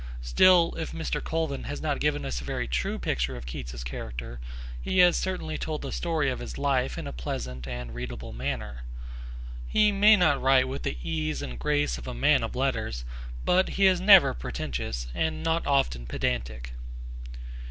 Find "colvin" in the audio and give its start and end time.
1.23-1.65